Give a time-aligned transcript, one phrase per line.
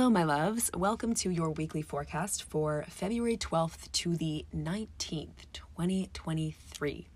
[0.00, 0.70] Hello, my loves.
[0.74, 7.06] Welcome to your weekly forecast for February 12th to the 19th, 2023.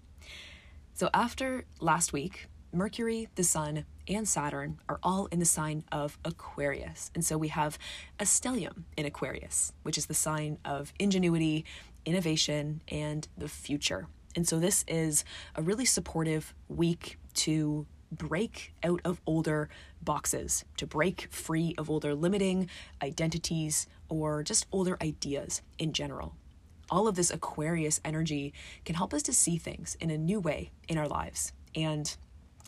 [0.92, 6.18] So, after last week, Mercury, the Sun, and Saturn are all in the sign of
[6.26, 7.10] Aquarius.
[7.14, 7.78] And so we have
[8.20, 11.64] a stellium in Aquarius, which is the sign of ingenuity,
[12.04, 14.08] innovation, and the future.
[14.36, 15.24] And so this is
[15.54, 17.86] a really supportive week to
[18.18, 19.68] break out of older
[20.02, 22.68] boxes, to break free of older limiting
[23.02, 26.34] identities or just older ideas in general.
[26.90, 28.52] All of this Aquarius energy
[28.84, 32.14] can help us to see things in a new way in our lives and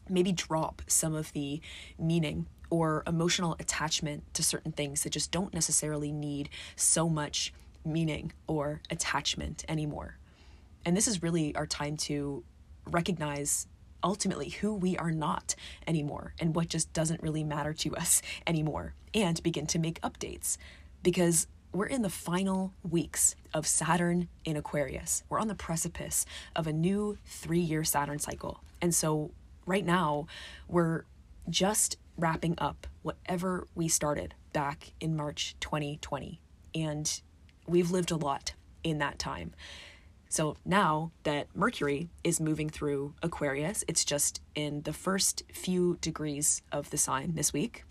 [0.08, 1.60] maybe drop some of the
[1.98, 7.52] meaning or emotional attachment to certain things that just don't necessarily need so much
[7.84, 10.16] meaning or attachment anymore.
[10.84, 12.44] And this is really our time to
[12.86, 13.66] recognize
[14.02, 15.54] ultimately who we are not
[15.86, 20.56] anymore and what just doesn't really matter to us anymore and begin to make updates
[21.02, 25.22] because we're in the final weeks of Saturn in Aquarius.
[25.28, 26.24] We're on the precipice
[26.54, 28.62] of a new three year Saturn cycle.
[28.80, 29.30] And so,
[29.66, 30.26] right now,
[30.68, 31.04] we're
[31.50, 36.40] just wrapping up whatever we started back in March 2020.
[36.74, 37.20] And
[37.66, 39.52] we've lived a lot in that time.
[40.28, 46.62] So now that Mercury is moving through Aquarius, it's just in the first few degrees
[46.72, 47.84] of the sign this week.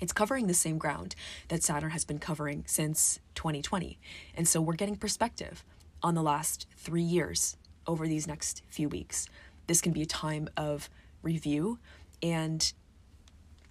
[0.00, 1.14] It's covering the same ground
[1.48, 3.98] that Saturn has been covering since 2020.
[4.34, 5.64] And so we're getting perspective
[6.02, 9.26] on the last three years over these next few weeks.
[9.66, 10.88] This can be a time of
[11.22, 11.78] review
[12.22, 12.72] and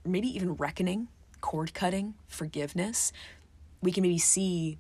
[0.05, 1.07] maybe even reckoning,
[1.41, 3.11] cord cutting, forgiveness.
[3.81, 4.79] We can maybe see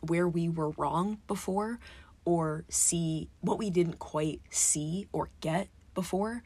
[0.00, 1.80] where we were wrong before
[2.26, 6.42] or see what we didn't quite see or get before.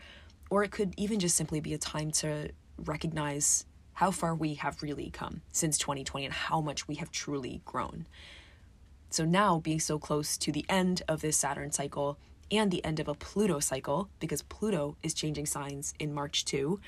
[0.51, 4.83] Or it could even just simply be a time to recognize how far we have
[4.83, 8.07] really come since 2020 and how much we have truly grown.
[9.09, 12.17] So now, being so close to the end of this Saturn cycle
[12.51, 16.81] and the end of a Pluto cycle, because Pluto is changing signs in March too,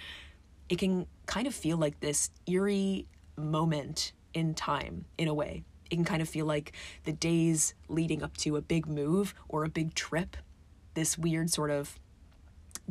[0.68, 5.96] it can kind of feel like this eerie moment in time in a way it
[5.96, 6.72] can kind of feel like
[7.04, 10.38] the days leading up to a big move or a big trip.
[10.94, 11.98] This weird sort of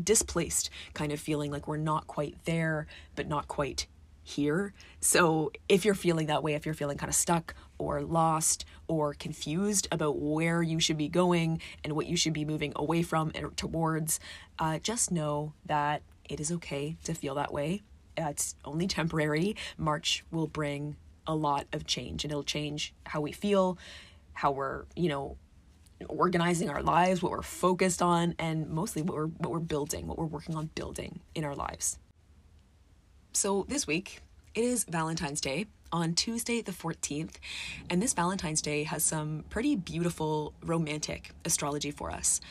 [0.02, 2.86] displaced kind of feeling like we're not quite there,
[3.16, 3.88] but not quite
[4.24, 4.74] here.
[5.00, 9.16] So, if you're feeling that way, if you're feeling kind of stuck or lost or
[9.16, 13.32] confused about where you should be going and what you should be moving away from
[13.42, 14.20] or towards,
[14.60, 17.82] uh, just know that it is okay to feel that way.
[18.16, 19.56] it's only temporary.
[19.76, 23.78] March will bring a lot of change and it'll change how we feel,
[24.34, 25.38] how we're, you know,
[26.08, 30.18] organizing our lives, what we're focused on, and mostly what we're what we're building, what
[30.18, 32.00] we're working on building in our lives.
[33.34, 34.22] So this week
[34.56, 37.36] it is Valentine's Day on Tuesday the 14th,
[37.90, 42.42] and this Valentine's Day has some pretty beautiful romantic astrology for us.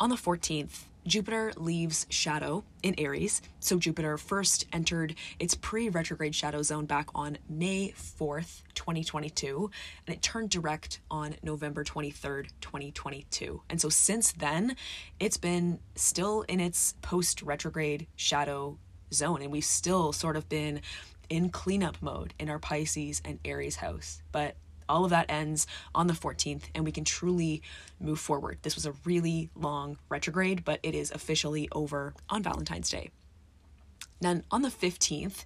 [0.00, 3.40] On the 14th, Jupiter leaves shadow in Aries.
[3.60, 9.70] So Jupiter first entered its pre retrograde shadow zone back on May 4th, 2022,
[10.06, 13.62] and it turned direct on November 23rd, 2022.
[13.70, 14.76] And so since then,
[15.18, 18.76] it's been still in its post retrograde shadow
[19.12, 20.82] zone, and we've still sort of been
[21.30, 24.22] in cleanup mode in our Pisces and Aries house.
[24.30, 24.56] But
[24.88, 27.62] all of that ends on the 14th and we can truly
[28.00, 28.58] move forward.
[28.62, 33.10] This was a really long retrograde, but it is officially over on Valentine's Day.
[34.20, 35.44] Then on the 15th,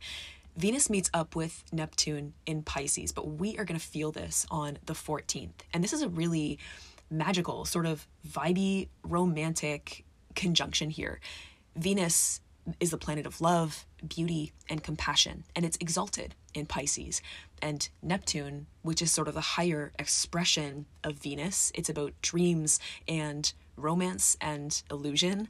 [0.56, 4.78] Venus meets up with Neptune in Pisces, but we are going to feel this on
[4.84, 5.50] the 14th.
[5.72, 6.58] And this is a really
[7.10, 10.04] magical, sort of vibey, romantic
[10.34, 11.20] conjunction here.
[11.76, 12.40] Venus
[12.80, 17.22] is the planet of love, beauty, and compassion, and it's exalted in Pisces.
[17.60, 23.52] And Neptune, which is sort of the higher expression of Venus, it's about dreams and
[23.76, 25.48] romance and illusion,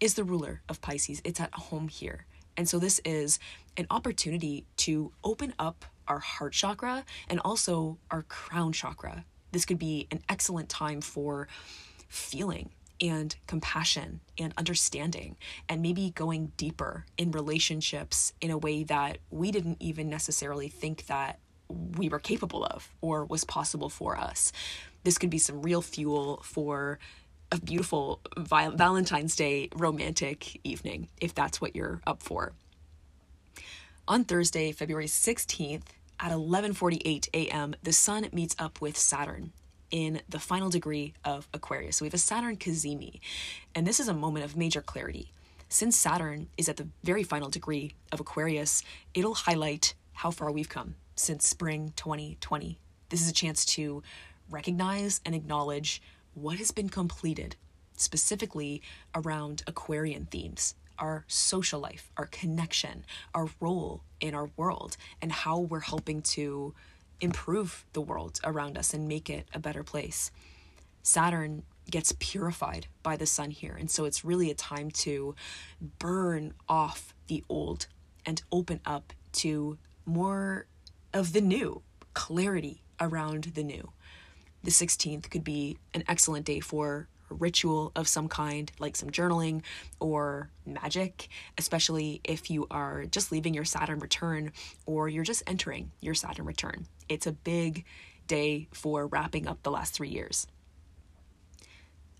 [0.00, 1.22] is the ruler of Pisces.
[1.24, 2.26] It's at home here.
[2.56, 3.38] And so this is
[3.76, 9.24] an opportunity to open up our heart chakra and also our crown chakra.
[9.52, 11.48] This could be an excellent time for
[12.08, 12.70] feeling
[13.00, 15.36] and compassion and understanding
[15.68, 21.06] and maybe going deeper in relationships in a way that we didn't even necessarily think
[21.06, 21.38] that
[21.68, 24.52] we were capable of or was possible for us.
[25.04, 26.98] This could be some real fuel for
[27.52, 32.52] a beautiful Valentine's Day romantic evening if that's what you're up for.
[34.08, 35.82] On Thursday, February 16th
[36.18, 39.52] at 11:48 a.m., the sun meets up with Saturn
[39.90, 41.96] in the final degree of Aquarius.
[41.96, 43.20] So we have a Saturn cazimi,
[43.74, 45.32] and this is a moment of major clarity.
[45.68, 48.82] Since Saturn is at the very final degree of Aquarius,
[49.14, 52.78] it'll highlight how far we've come since spring 2020.
[53.08, 54.02] This is a chance to
[54.50, 56.00] recognize and acknowledge
[56.34, 57.56] what has been completed,
[57.96, 58.82] specifically
[59.14, 63.04] around Aquarian themes, our social life, our connection,
[63.34, 66.74] our role in our world, and how we're helping to
[67.20, 70.30] improve the world around us and make it a better place.
[71.02, 75.34] Saturn gets purified by the sun here, and so it's really a time to
[75.98, 77.86] burn off the old
[78.24, 80.66] and open up to more
[81.12, 81.82] of the new,
[82.14, 83.92] clarity around the new.
[84.64, 89.62] The 16th could be an excellent day for ritual of some kind, like some journaling
[90.00, 91.28] or magic,
[91.58, 94.52] especially if you are just leaving your Saturn return
[94.86, 96.86] or you're just entering your Saturn return.
[97.08, 97.84] It's a big
[98.26, 100.46] day for wrapping up the last three years.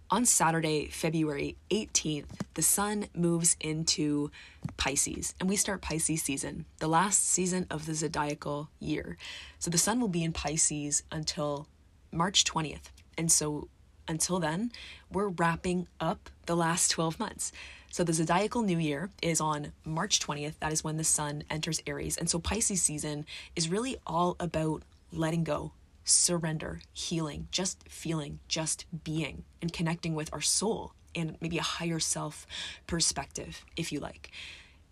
[0.08, 4.31] On Saturday, February 18th, the sun moves into
[4.76, 9.17] Pisces and we start Pisces season, the last season of the zodiacal year.
[9.59, 11.67] So the sun will be in Pisces until
[12.12, 12.93] March 20th.
[13.19, 13.69] And so
[14.08, 14.73] until then,
[15.12, 17.53] we're wrapping up the last 12 months.
[17.91, 20.58] So the zodiacal new year is on March 20th.
[20.61, 22.17] That is when the sun enters Aries.
[22.17, 23.25] And so Pisces season
[23.55, 24.82] is really all about
[25.12, 25.73] letting go,
[26.05, 31.99] surrender, healing, just feeling, just being, and connecting with our soul and maybe a higher
[31.99, 32.47] self
[32.87, 34.31] perspective, if you like.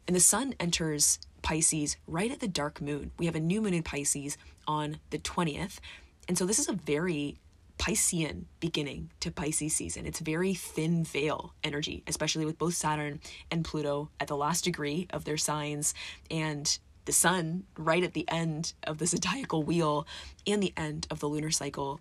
[0.06, 3.10] And the sun enters Pisces right at the dark moon.
[3.18, 5.78] We have a new moon in Pisces on the 20th.
[6.26, 7.36] And so this is a very
[7.78, 10.06] Piscean beginning to Pisces season.
[10.06, 15.06] It's very thin veil energy, especially with both Saturn and Pluto at the last degree
[15.10, 15.94] of their signs
[16.30, 20.06] and the sun right at the end of the zodiacal wheel
[20.46, 22.00] and the end of the lunar cycle.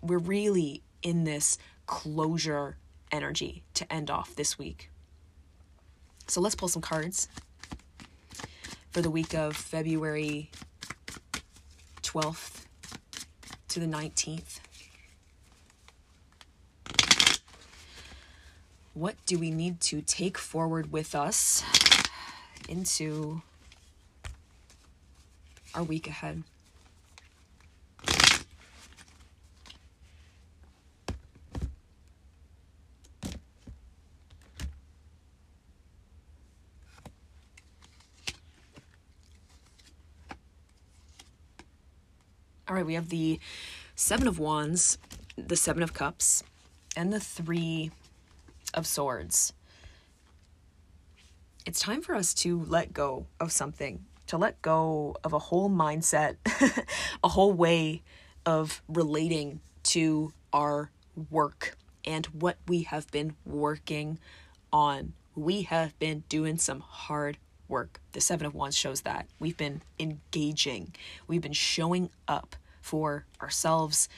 [0.00, 2.76] We're really in this closure
[3.10, 4.90] energy to end off this week.
[6.26, 7.28] So let's pull some cards
[8.90, 10.50] for the week of February
[12.02, 12.64] 12th
[13.68, 14.60] to the 19th.
[18.94, 21.64] What do we need to take forward with us
[22.68, 23.42] into
[25.74, 26.44] our week ahead?
[42.68, 43.40] All right, we have the
[43.96, 44.98] Seven of Wands,
[45.36, 46.44] the Seven of Cups,
[46.96, 47.90] and the Three
[48.74, 49.52] of Swords.
[51.66, 55.70] It's time for us to let go of something, to let go of a whole
[55.70, 56.36] mindset,
[57.24, 58.02] a whole way
[58.44, 60.90] of relating to our
[61.30, 64.18] work and what we have been working
[64.72, 65.14] on.
[65.34, 67.38] We have been doing some hard
[67.68, 68.00] work.
[68.12, 69.26] The Seven of Wands shows that.
[69.38, 70.94] We've been engaging,
[71.26, 74.08] we've been showing up for ourselves,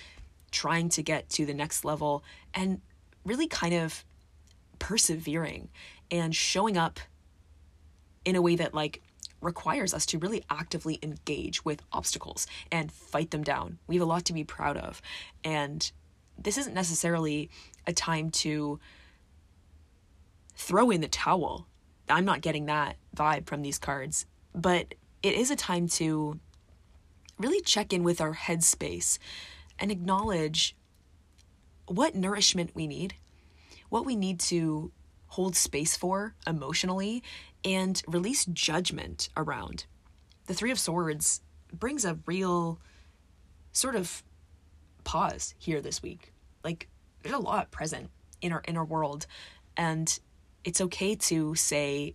[0.50, 2.80] trying to get to the next level, and
[3.24, 4.04] really kind of
[4.78, 5.68] persevering
[6.10, 7.00] and showing up
[8.24, 9.02] in a way that, like,
[9.40, 13.78] requires us to really actively engage with obstacles and fight them down.
[13.86, 15.00] We have a lot to be proud of.
[15.44, 15.90] And
[16.38, 17.50] this isn't necessarily
[17.86, 18.80] a time to
[20.54, 21.66] throw in the towel.
[22.08, 26.38] I'm not getting that vibe from these cards, but it is a time to
[27.38, 29.18] really check in with our headspace
[29.78, 30.74] and acknowledge
[31.86, 33.14] what nourishment we need,
[33.96, 34.92] what we need to
[35.28, 37.22] hold space for emotionally,
[37.64, 39.86] and release judgment around.
[40.48, 41.40] The Three of Swords
[41.72, 42.78] brings a real
[43.72, 44.22] sort of
[45.04, 46.34] pause here this week.
[46.62, 46.88] Like,
[47.22, 48.10] there's a lot present
[48.42, 49.26] in our inner world,
[49.78, 50.20] and
[50.62, 52.14] it's okay to say,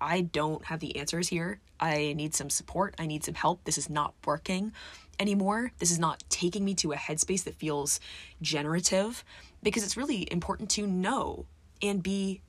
[0.00, 1.60] I don't have the answers here.
[1.78, 2.96] I need some support.
[2.98, 3.62] I need some help.
[3.62, 4.72] This is not working
[5.20, 5.70] anymore.
[5.78, 8.00] This is not taking me to a headspace that feels
[8.42, 9.22] generative
[9.62, 11.46] because it's really important to know
[11.82, 12.42] and be,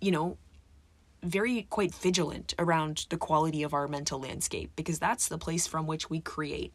[0.00, 0.38] you know,
[1.22, 5.86] very quite vigilant around the quality of our mental landscape because that's the place from
[5.86, 6.72] which we create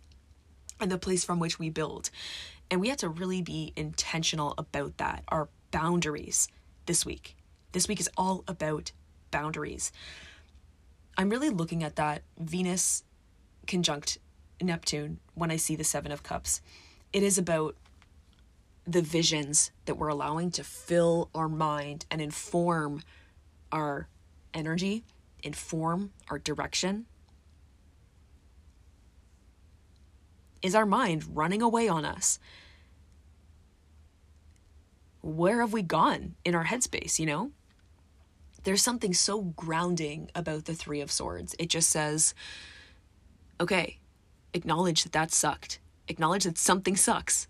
[0.80, 2.10] and the place from which we build.
[2.70, 6.48] And we have to really be intentional about that, our boundaries
[6.86, 7.36] this week.
[7.72, 8.92] This week is all about
[9.30, 9.92] boundaries.
[11.18, 13.04] I'm really looking at that Venus
[13.68, 14.18] conjunct
[14.62, 16.62] Neptune when I see the Seven of Cups.
[17.14, 17.76] It is about
[18.86, 23.02] the visions that we're allowing to fill our mind and inform
[23.72, 24.08] our
[24.54, 25.04] energy,
[25.44, 27.06] inform our direction.
[30.62, 32.40] Is our mind running away on us?
[35.22, 37.52] Where have we gone in our headspace, you know?
[38.64, 41.56] there's something so grounding about the Three of Swords.
[41.58, 42.34] It just says,
[43.60, 44.00] okay,
[44.54, 45.80] acknowledge that that sucked.
[46.08, 47.48] Acknowledge that something sucks.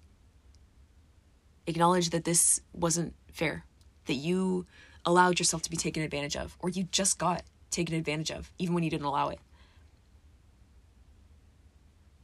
[1.68, 3.66] Acknowledge that this wasn't fair,
[4.06, 4.66] that you
[5.06, 8.74] allowed yourself to be taken advantage of, or you just got taken advantage of, even
[8.76, 9.40] when you didn't allow it.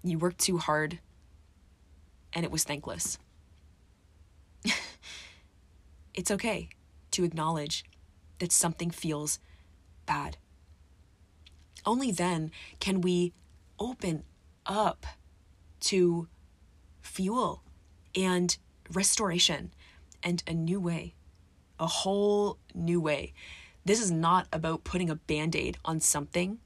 [0.03, 1.00] You worked too hard
[2.34, 3.17] and it was thankless.
[6.13, 6.70] it's okay
[7.12, 7.84] to acknowledge
[8.39, 9.39] that something feels
[10.06, 10.38] bad.
[11.86, 13.34] Only then can we
[13.79, 14.24] open
[14.65, 15.06] up
[15.79, 16.27] to
[17.01, 17.63] fuel
[18.15, 18.58] and
[18.94, 19.72] restoration
[20.24, 21.13] and a new way,
[21.79, 23.34] a whole new way.
[23.86, 26.60] This is not about putting a band aid on something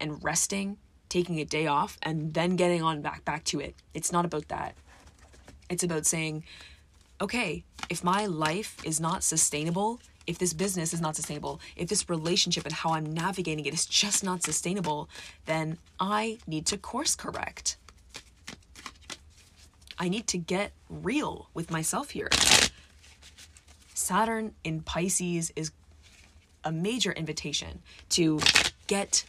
[0.00, 0.76] and resting,
[1.08, 3.76] taking a day off, and then getting on back back to it.
[3.94, 4.74] It's not about that.
[5.70, 6.44] It's about saying,
[7.20, 12.08] okay, if my life is not sustainable, if this business is not sustainable, if this
[12.08, 15.08] relationship and how I'm navigating it is just not sustainable,
[15.46, 17.76] then I need to course correct.
[19.98, 22.28] I need to get real with myself here.
[23.94, 25.70] Saturn in Pisces is
[26.64, 28.40] a major invitation to
[28.86, 29.24] get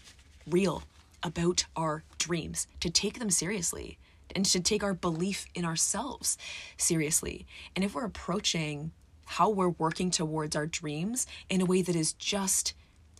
[0.47, 0.83] real
[1.21, 3.97] about our dreams, to take them seriously,
[4.35, 6.37] and to take our belief in ourselves
[6.77, 7.45] seriously.
[7.75, 8.91] And if we're approaching
[9.25, 12.73] how we're working towards our dreams in a way that is just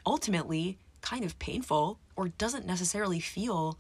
[0.06, 3.78] ultimately kind of painful or doesn't necessarily feel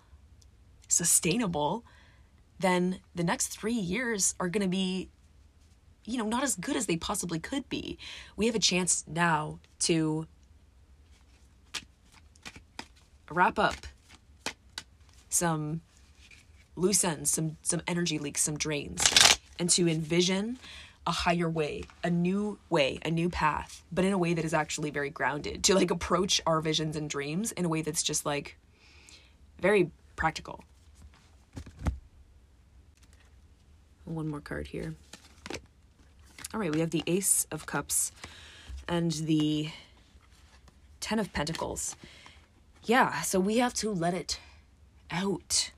[0.87, 1.83] sustainable,
[2.59, 5.09] then the next three years are going to be,
[6.05, 7.97] you know, not as good as they possibly could be.
[8.35, 10.27] We have a chance now to
[13.29, 13.75] wrap up
[15.29, 15.81] some
[16.75, 19.03] loose ends, some some energy leaks, some drains,
[19.59, 20.59] and to envision
[21.07, 24.53] a higher way, a new way, a new path, but in a way that is
[24.53, 25.63] actually very grounded.
[25.65, 28.57] To like approach our visions and dreams in a way that's just like
[29.59, 30.63] very practical.
[34.05, 34.93] One more card here.
[36.53, 38.11] All right, we have the Ace of Cups
[38.87, 39.71] and the
[40.99, 41.95] Ten of Pentacles.
[42.83, 44.39] Yeah, so we have to let it
[45.11, 45.71] out.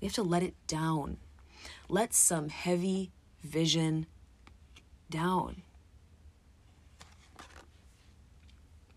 [0.00, 1.18] We have to let it down.
[1.88, 4.06] Let some heavy vision
[5.08, 5.62] down.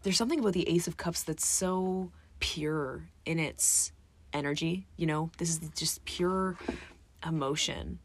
[0.01, 3.91] There's something about the Ace of Cups that's so pure in its
[4.34, 5.29] energy, you know?
[5.38, 6.57] This is just pure
[7.25, 8.00] emotion.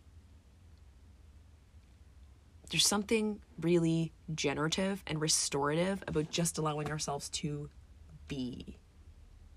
[2.71, 7.69] There's something really generative and restorative about just allowing ourselves to
[8.29, 8.79] be.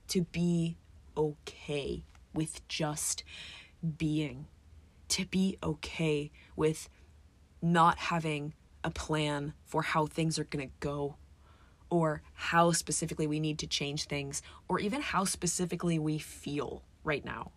[0.09, 0.77] To be
[1.15, 3.23] okay with just
[3.97, 4.47] being.
[5.09, 6.89] To be okay with
[7.61, 11.15] not having a plan for how things are going to go
[11.91, 17.23] or how specifically we need to change things or even how specifically we feel right
[17.23, 17.51] now.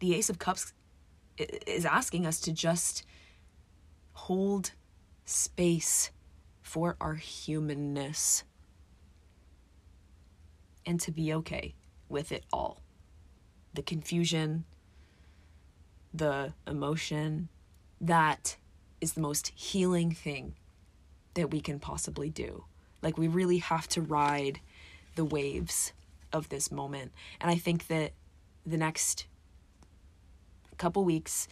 [0.00, 0.74] The Ace of Cups
[1.38, 3.04] is asking us to just
[4.12, 4.72] hold
[5.24, 6.10] space
[6.62, 8.44] for our humanness
[10.84, 11.74] and to be okay
[12.08, 12.80] with it all
[13.74, 14.64] the confusion,
[16.14, 17.48] the emotion.
[18.00, 18.56] That
[19.00, 20.54] is the most healing thing
[21.34, 22.64] that we can possibly do.
[23.02, 24.60] Like, we really have to ride
[25.14, 25.92] the waves
[26.32, 27.12] of this moment.
[27.40, 28.12] And I think that
[28.64, 29.26] the next
[30.76, 31.48] couple weeks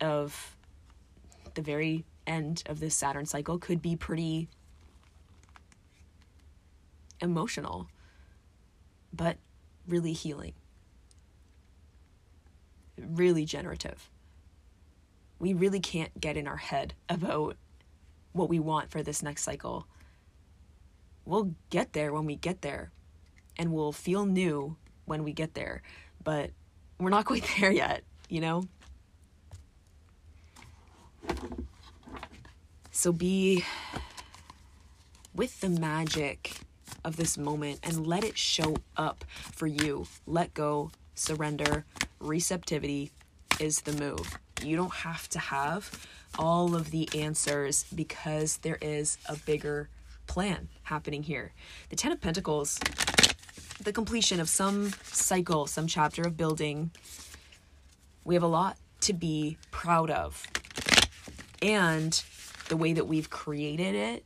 [0.00, 0.56] of
[1.54, 4.48] the very end of this Saturn cycle could be pretty
[7.20, 7.88] emotional,
[9.12, 9.36] but
[9.86, 10.52] really healing,
[12.98, 14.10] really generative.
[15.38, 17.56] We really can't get in our head about
[18.32, 19.86] what we want for this next cycle.
[21.24, 22.90] We'll get there when we get there,
[23.56, 25.82] and we'll feel new when we get there,
[26.22, 26.50] but
[26.98, 28.64] we're not quite there yet you know?
[32.90, 33.64] So be
[35.34, 36.54] with the magic
[37.04, 40.06] of this moment and let it show up for you.
[40.26, 41.84] Let go, surrender,
[42.20, 43.10] receptivity
[43.60, 44.38] is the move.
[44.62, 46.06] You don't have to have
[46.38, 49.90] all of the answers because there is a bigger
[50.26, 51.52] plan happening here.
[51.90, 52.80] The Ten of Pentacles,
[53.82, 56.92] the completion of some cycle, some chapter of building,
[58.24, 60.46] we have a lot to be proud of.
[61.60, 62.22] And
[62.68, 64.24] the way that we've created it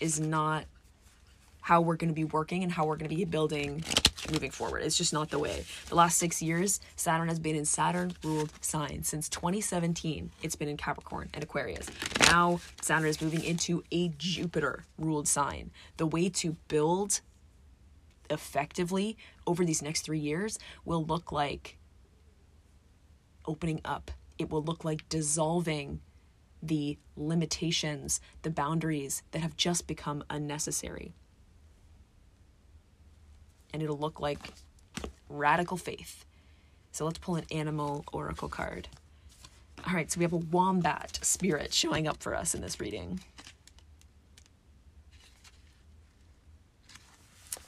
[0.00, 0.64] is not
[1.60, 3.82] how we're going to be working and how we're going to be building
[4.30, 4.82] moving forward.
[4.82, 5.64] It's just not the way.
[5.88, 9.08] The last six years, Saturn has been in Saturn ruled signs.
[9.08, 11.88] Since 2017, it's been in Capricorn and Aquarius.
[12.20, 15.70] Now, Saturn is moving into a Jupiter ruled sign.
[15.96, 17.20] The way to build
[18.30, 21.77] effectively over these next three years will look like
[23.46, 24.10] opening up.
[24.38, 26.00] It will look like dissolving
[26.62, 31.12] the limitations, the boundaries that have just become unnecessary.
[33.72, 34.38] And it'll look like
[35.28, 36.24] radical faith.
[36.92, 38.88] So let's pull an animal oracle card.
[39.86, 43.20] All right, so we have a wombat spirit showing up for us in this reading.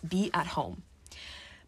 [0.07, 0.83] Be at home.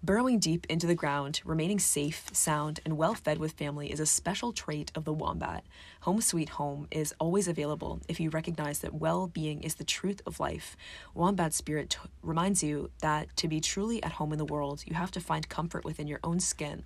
[0.05, 4.07] Burrowing deep into the ground, remaining safe, sound, and well fed with family is a
[4.07, 5.65] special trait of the wombat.
[6.01, 10.21] Home Sweet Home is always available if you recognize that well being is the truth
[10.27, 10.77] of life.
[11.15, 14.95] Wombat Spirit t- reminds you that to be truly at home in the world, you
[14.97, 16.83] have to find comfort within your own skin.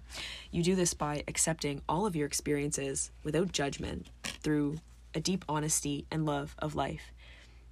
[0.50, 4.76] You do this by accepting all of your experiences without judgment through
[5.14, 7.12] a deep honesty and love of life.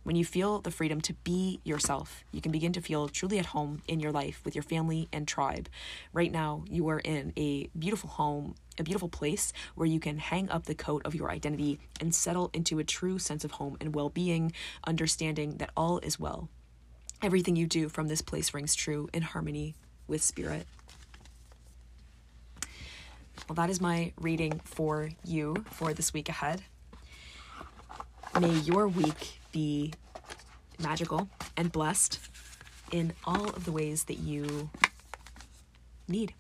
[0.05, 3.47] When you feel the freedom to be yourself, you can begin to feel truly at
[3.47, 5.67] home in your life with your family and tribe.
[6.13, 10.51] Right now, you are in a beautiful home, a beautiful place where you can hang
[10.51, 13.95] up the coat of your identity and settle into a true sense of home and
[13.95, 14.53] well being,
[14.87, 16.51] understanding that all is well.
[17.23, 19.75] Everything you do from this place rings true in harmony
[20.07, 20.67] with spirit.
[23.49, 26.63] Well, that is my reading for you for this week ahead.
[28.39, 29.93] May your week be
[30.81, 32.19] magical and blessed
[32.91, 34.69] in all of the ways that you
[36.09, 36.35] need.